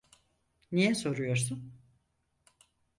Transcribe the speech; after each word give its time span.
Niye 0.71 0.95
soruyorsun? 0.95 1.71